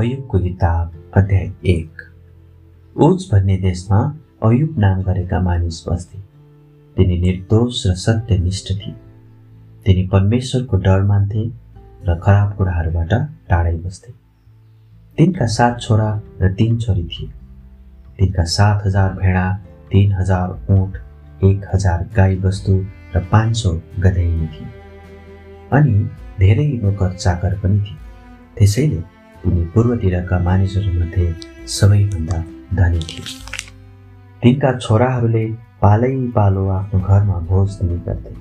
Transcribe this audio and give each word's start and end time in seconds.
अयुबको 0.00 0.38
किताब 0.38 0.92
अध्याय 1.14 1.50
एक। 1.66 2.02
उज 2.96 3.28
भन्ने 3.32 3.56
देशमा 3.56 3.98
अयुब 4.42 4.78
नाम 4.78 5.02
गरेका 5.02 5.40
मानिस 5.40 5.84
बस्थे। 5.88 6.18
तिनी 6.96 7.18
निर्दोष 7.20 7.86
र 7.86 7.94
सत्यनिष्ठ 7.94 8.70
थिए। 8.70 8.94
तिनी 9.86 10.06
परमेश्वरको 10.08 10.76
डर 10.76 11.02
मान्थे 11.02 11.44
र 12.08 12.18
खराब 12.18 12.56
कुराहरूबाट 12.56 13.12
टाढै 13.50 13.76
बस्थे। 13.76 14.12
तिनका 15.18 15.46
सात 15.46 15.80
छोरा 15.80 16.20
र 16.42 16.54
तीन 16.54 16.78
छोरी 16.78 17.04
थिए। 17.04 17.28
तिनका 18.18 18.44
सात 18.44 18.86
हजार 18.86 19.12
भेडा 19.12 19.54
तिन 19.92 20.12
हजार 20.12 20.72
ऊँट 20.72 20.96
एक 21.44 21.70
हजार 21.74 22.08
गाई 22.16 22.36
बस्तु 22.36 22.86
र 23.16 23.26
पाँच 23.32 23.56
सौ 23.56 23.80
गधैनी 23.98 24.46
थिए। 24.46 24.68
अनि 25.72 26.10
धेरै 26.38 26.68
नोकर 26.68 27.12
चाकर 27.12 27.58
पनि 27.58 27.80
थिए। 27.80 27.98
त्यसैले 28.58 29.19
तिनी 29.42 29.64
पूर्वतिरका 29.74 30.38
मानिसहरूमध्ये 30.38 31.26
सबैभन्दा 31.74 32.38
धनी 32.76 32.98
थिए। 33.08 33.24
तिनका 34.42 34.70
छोराहरूले 34.78 35.44
पालै 35.82 36.14
पालो 36.36 36.66
आफ्नो 36.68 37.00
घरमा 37.00 37.38
भोज 37.48 37.68
दिने 37.80 37.96
गर्थे। 38.06 38.34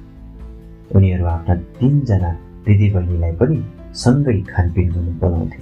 उनीहरू 0.96 1.26
आफ्ना 1.26 1.56
तिनजना 1.80 2.32
दिदीबहिनीलाई 2.66 3.32
पनि 3.40 3.58
सँगै 3.96 4.40
खानपिन 4.50 4.90
गर्नु 4.94 5.12
बोलाउँथे 5.22 5.60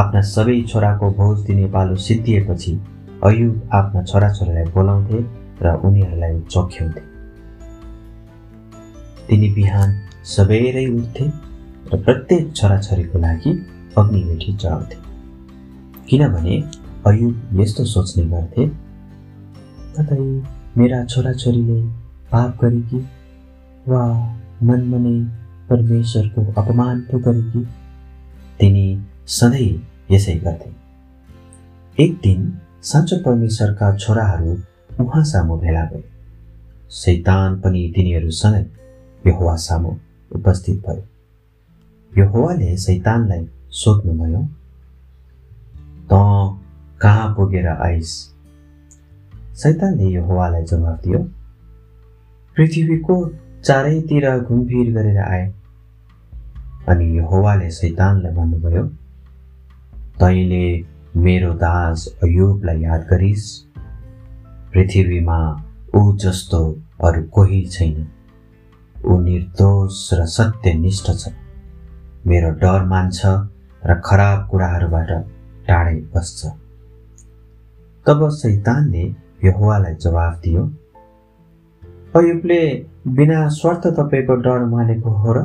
आफ्ना 0.00 0.20
सबै 0.34 0.56
छोराको 0.70 1.10
भोज 1.18 1.40
दिने 1.46 1.66
पालो 1.74 1.96
सिद्धिएपछि 2.06 2.72
अयुब 3.24 3.70
आफ्ना 3.78 4.02
छोराछोरीलाई 4.02 4.64
बोलाउँथे 4.74 5.18
र 5.62 5.74
उनीहरूलाई 5.86 6.40
चोख्याउँथे। 6.50 7.02
तिनी 9.28 9.48
बिहान 9.54 9.90
सबेरै 10.34 10.86
उठ्थे 10.90 11.26
र 11.92 12.00
प्रत्येक 12.04 12.54
छोराछोरीको 12.56 13.18
लागि 13.18 13.52
अग्निवेठी 13.98 14.56
चढाउँथे 14.56 14.96
किनभने 16.08 16.60
अयुब 17.06 17.60
यस्तो 17.60 17.84
सोच्ने 17.84 18.24
गर्थे 18.24 18.66
कतै 19.94 20.44
मेरा 20.78 21.04
छोराछोरीले 21.04 21.82
पाप 22.32 22.58
गरे 22.64 22.80
कि? 22.80 22.96
वा 23.88 24.04
मनमा 24.62 25.12
परमेश्वरको 25.70 26.62
अपमान 26.62 27.00
पो 27.00 27.18
गरे 27.18 27.42
कि? 27.42 27.66
तिनी 28.60 29.06
सधैँ 29.26 29.88
यसै 30.10 30.34
गर्थे। 30.34 30.70
एक 32.04 32.14
दिन 32.14 32.58
साँचो 32.82 33.16
परमेश्वरका 33.16 33.96
छोराहरू 33.96 34.56
उहाँ 35.00 35.58
भेला 35.58 35.84
भए। 35.84 36.04
सैतान 36.90 37.60
पनि 37.60 37.92
तिनीहरूसँगै 37.96 38.66
यहोवा 39.26 39.56
सामु 39.56 39.96
उपस्थित 40.34 40.76
भयो 40.88 41.04
यहोवाले 42.22 42.76
सैतानलाई 42.76 43.48
सोध्नुभयो 43.70 44.42
त 46.10 46.18
कहाँ 47.02 47.28
पुगेर 47.36 47.66
आइस 47.68 48.12
सैतानले 49.62 50.08
यहोवालाई 50.12 50.64
जवाफ 50.70 51.02
दियो 51.04 51.18
पृथ्वीको 52.56 53.16
चारैतिर 53.64 54.28
घुमफिर 54.38 54.92
गरेर 54.94 55.18
आए 55.22 55.44
अनि 56.88 57.04
यहोवाले 57.16 57.70
सैतानलाई 57.80 58.32
भन्नुभयो 58.34 58.84
तैँले 60.20 60.64
मेरो 61.22 61.52
दास 61.60 62.06
अयुबलाई 62.24 62.80
याद 62.82 63.06
गरिस् 63.10 63.46
पृथ्वीमा 64.72 65.38
ऊ 65.96 66.16
जस्तो 66.24 66.62
अरू 67.04 67.22
कोही 67.34 67.64
छैन 67.66 68.06
ऊ 68.96 69.18
निर्दोष 69.20 70.00
र 70.14 70.26
सत्यनिष्ठ 70.38 71.10
छ 71.18 71.34
मेरो 72.26 72.50
डर 72.64 72.84
मान्छ 72.86 73.36
र 73.86 74.00
खराब 74.04 74.48
कुराहरूबाट 74.50 75.10
टाढै 75.68 75.94
बस्छ। 75.94 76.46
तब 78.06 78.28
सैतानले 78.28 79.14
यहुवालाई 79.44 79.94
जवाफ 79.94 80.40
दियो 80.40 80.62
अयुबले 82.16 82.86
बिना 83.08 83.48
स्वार्थ 83.48 83.86
तपाईँको 83.86 84.34
डर 84.34 84.64
मानेको 84.64 85.10
हो 85.10 85.32
र? 85.32 85.42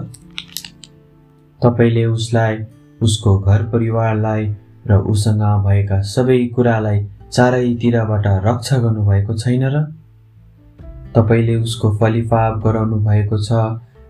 तपाईँले 1.63 2.05
उसलाई 2.05 2.57
उसको 3.01 3.39
घर 3.39 3.63
परिवारलाई 3.63 4.55
र 4.87 4.93
उसँग 4.93 5.41
भएका 5.65 6.01
सबै 6.01 6.47
कुरालाई 6.47 7.07
चारैतिरबाट 7.31 8.23
रक्षा 8.27 8.77
गर्नुभएको 8.77 9.33
छैन 9.37 9.63
र? 9.63 9.83
तपाईँले 11.15 11.55
उसको 11.55 11.97
फलिफाप 11.97 12.63
गराउनु 12.63 12.95
भएको 12.95 13.37
छ 13.37 13.51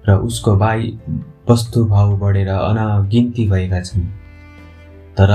र 0.09 0.17
उसको 0.17 0.55
भाइ 0.55 0.99
वस्तु 1.49 1.83
भाउ 1.85 2.15
बढेर 2.17 2.49
अनगिन्ती 2.49 3.47
भएका 3.49 3.81
छन्। 3.81 4.03
तर 5.17 5.31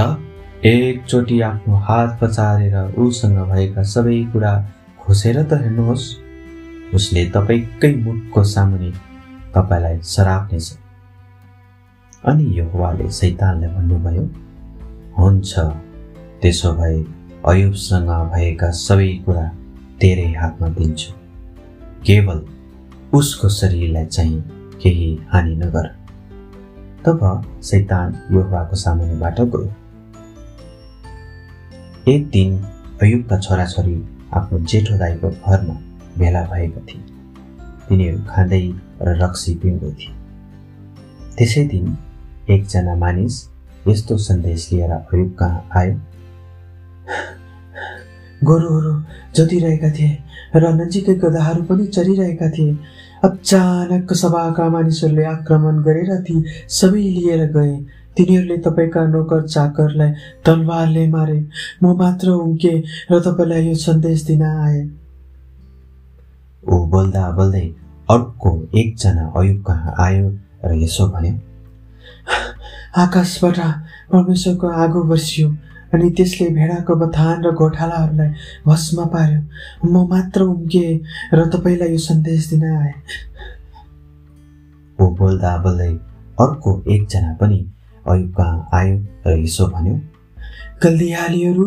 एकचोटि 0.66 1.40
आफ्नो 1.40 1.76
हात 1.86 2.18
पचारेर 2.22 2.76
उसँग 2.98 3.38
भएका 3.50 3.82
सबै 3.82 4.16
कुरा 4.32 4.52
खोसेर 5.00 5.42
त 5.42 5.60
हेर्नुहोस् 5.62 6.06
उसले 6.94 7.24
तपाईँकै 7.34 7.94
मुखको 7.96 8.44
सामुने 8.44 8.90
तपाईँलाई 9.54 9.98
सराप्नेछ। 10.14 10.68
अनि 12.24 12.46
यो 12.58 12.64
हुवाले 12.70 13.10
सैतानलाई 13.10 13.70
भन्नुभयो 13.74 14.24
हुन्छ 15.18 15.52
त्यसो 16.40 16.72
भए 16.72 16.96
अयुबसँग 17.48 18.10
भएका 18.32 18.70
सबै 18.80 19.12
कुरा 19.26 19.46
तेरै 20.00 20.32
हातमा 20.40 20.68
दिन्छु। 20.78 21.12
केवल 22.06 22.42
उसको 23.12 23.48
शरीरलाई 23.60 24.06
चाहिँ 24.06 24.42
केही 24.82 25.08
हानि 25.32 25.54
नगर। 25.56 25.97
तब 27.08 27.60
सैतान 27.62 28.14
योगवाको 28.32 28.76
सामुनेबाट 28.76 29.40
गयो। 29.40 29.70
एक 32.08 32.28
दिन 32.30 32.58
अयुबका 33.02 33.38
छोराछोरी 33.38 34.04
आफ्नो 34.34 34.58
जेठो 34.58 34.98
दाईको 34.98 35.30
घरमा 35.30 35.74
भेला 36.18 36.42
भएका 36.42 36.80
थिए। 36.80 37.00
तिनीहरू 37.88 38.18
खाँदै 38.28 38.72
र 39.02 39.16
रक्सी 39.24 39.54
पिउँदै 39.54 39.90
थिए। 39.90 40.14
त्यसै 41.38 41.64
दिन 41.64 41.96
एकजना 42.50 42.94
मानिस 42.94 43.48
यस्तो 43.88 44.16
सन्देश 44.16 44.72
लिएर 44.72 44.90
अयुब 44.90 45.36
कहाँ 45.38 45.68
आयो? 45.76 45.94
गोरुहरू 48.44 49.02
जोतिरहेका 49.36 49.90
थिए 49.90 50.18
र 50.56 50.74
नजिकै 50.74 51.14
गधाहरू 51.14 51.62
पनि 51.62 51.86
चरिरहेका 51.86 52.50
थिए। 52.50 52.76
अचानक 53.24 54.12
सभाका 54.14 54.68
मानिसहरूले 54.70 55.24
आक्रमण 55.26 55.80
गरेर 55.82 56.10
ती 56.22 56.34
सबै 56.70 57.02
लिएर 57.16 57.44
गए। 57.52 57.74
तिनीहरूले 58.16 58.56
तपाईँका 58.58 59.06
नोकर 59.08 59.46
चाकरलाई 59.46 60.10
तलवारले 60.46 61.06
मारे। 61.08 61.38
म 61.82 61.94
मात्र 61.98 62.30
उम्के 62.30 62.74
र 63.10 63.20
तपाईँलाई 63.26 63.66
यो 63.66 63.74
सन्देश 63.74 64.22
दिन 64.26 64.42
आए। 64.42 64.80
ऊ 66.64 66.74
बोल्दा 66.86 67.30
बोल्दै 67.36 67.66
अर्को 68.08 68.50
एकजना 68.74 69.24
अयुब 69.36 69.62
कहाँ 69.66 69.94
आयो 70.06 70.28
र 70.64 70.74
यसो 70.82 71.06
भन्यो 71.08 71.34
आकाशबाट 72.96 73.58
परमेश्वरको 74.12 74.66
आगो 74.82 75.02
बर्सियो। 75.04 75.48
अनि 75.94 76.10
त्यसले 76.16 76.48
भेडाको 76.54 76.94
बथान 76.96 77.44
र 77.44 77.52
गोठालाहरूलाई 77.60 78.30
भस्म 78.66 79.06
पार्यो। 79.14 79.40
म 79.84 80.06
मात्र 80.10 80.42
उम्के 80.42 80.86
र 81.34 81.46
तपाईँलाई 81.50 81.90
यो 81.90 81.98
सन्देश 82.06 82.48
दिन 82.50 82.64
आए। 82.70 82.92
ऊ 84.98 85.04
बोल्दा 85.18 85.56
बोल्दै 85.64 85.92
अर्को 86.38 86.70
एकजना 86.94 87.32
पनि 87.40 87.60
अयुब 88.06 88.32
कहाँ 88.34 88.68
आयो 88.74 88.96
र 89.26 89.38
यसो 89.38 89.66
भन्यो 89.68 89.94
कल्दिहालीहरू 90.82 91.66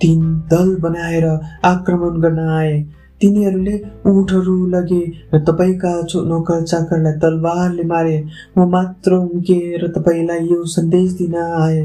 तिन 0.00 0.20
दल 0.50 0.74
बनाएर 0.80 1.26
आक्रमण 1.64 2.20
गर्न 2.20 2.48
आए। 2.50 2.74
तिनीहरूले 3.20 3.74
उठहरू 4.10 4.54
लगे 4.66 5.00
र 5.34 5.38
तपाईँका 5.44 5.92
नोकर 6.28 6.62
चाकरलाई 6.64 7.18
तलवारले 7.22 7.84
मारे। 7.84 8.16
म 8.58 8.68
मात्र 8.70 9.12
उम्के 9.14 9.60
र 9.78 9.88
तपाईँलाई 9.92 10.46
यो 10.48 10.64
सन्देश 10.74 11.12
दिन 11.18 11.36
आए। 11.36 11.82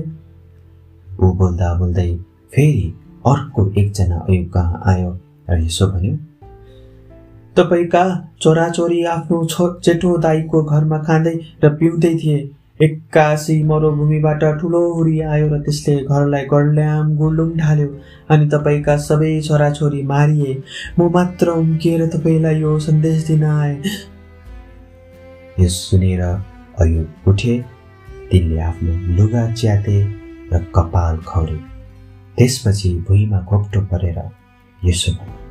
ऊ 1.23 1.31
बोल्दा 1.33 1.73
बोल्दै 1.75 2.07
फेरि 2.53 2.93
अर्को 3.27 3.71
एकजना 3.77 4.17
अयुब 4.29 4.49
कहाँ 4.49 4.81
आयो 4.85 5.11
र 5.49 5.59
यसो 5.63 5.87
भन्यो 5.87 6.15
तपाईँका 7.57 8.03
छोराछोरी 8.41 9.03
आफ्नो 9.05 9.45
छो 9.45 9.67
जेठो 9.83 10.17
दाईको 10.17 10.63
घरमा 10.63 10.97
खाँदै 10.97 11.35
र 11.63 11.69
पिउँदै 11.75 12.13
थिए। 12.15 12.39
एक्कासी 12.81 13.63
मरुभूमिबाट 13.63 14.43
ठुलो 14.61 14.81
हुरी 14.93 15.19
आयो 15.19 15.47
र 15.47 15.59
त्यसले 15.61 15.95
घरलाई 16.03 16.45
गड्ल्याम 16.45 17.15
गुल्लुम 17.17 17.53
ढाल्यो। 17.57 17.87
अनि 18.29 18.47
तपाईँका 18.47 18.97
सबै 18.97 19.31
छोराछोरी 19.41 20.01
मारिए। 20.03 20.51
म 20.99 21.09
मात्र 21.13 21.49
उम्किएर 21.49 22.05
तपाईँलाई 22.07 22.59
यो 22.61 22.79
सन्देश 22.79 23.23
दिन 23.27 23.43
आए। 23.43 23.73
यो 25.59 25.67
सुनेर 25.69 26.21
अयुब 26.21 27.27
उठे। 27.27 27.55
तिनले 28.31 28.59
आफ्नो 28.59 28.93
लुगा 29.15 29.43
च्याते 29.53 30.24
र 30.51 30.63
कपाल 30.75 31.17
खौरे 31.29 31.59
त्यसपछि 32.37 32.89
भुइँमा 33.07 33.39
घोप्टो 33.49 33.81
परेर 33.91 34.19
यसो 34.81 35.11
भन्यो 35.17 35.43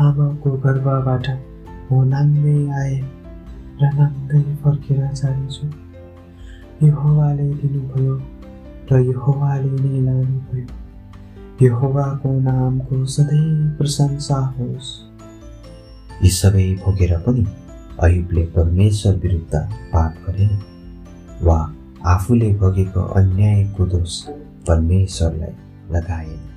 आमाको 0.00 0.50
गर्भबाट 0.64 1.26
म 1.92 2.02
नाङ्गै 2.12 2.60
आए 2.80 2.94
र 3.80 3.90
नाङ्गै 3.98 4.42
फर्केर 4.62 5.00
जानेछु। 5.20 5.66
यो 6.82 6.92
हवाले 7.00 7.48
दिनुभयो 7.60 8.14
र 8.90 9.00
यहोवाले 9.10 9.72
नै 9.82 10.00
लानुभयो। 10.06 10.66
यहोवाको 11.62 12.30
नामको 12.40 13.04
सधैँ 13.14 13.76
प्रशंसा 13.78 14.38
होस् 14.56 14.90
यी 16.24 16.30
सबै 16.40 16.66
भोगेर 16.84 17.12
पनि 17.26 17.44
अयुबले 18.02 18.44
परमेश्वर 18.56 19.14
विरुद्ध 19.22 19.54
पाप 19.92 20.12
गरेन। 20.26 20.61
आफूले 22.12 22.52
भोगेको 22.54 23.02
अन्यायको 23.18 23.86
दोष 23.86 24.22
परमेश्वरलाई 24.68 25.54
लगाएन। 25.92 26.51